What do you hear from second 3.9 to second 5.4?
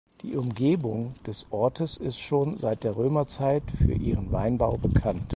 ihren Weinbau bekannt.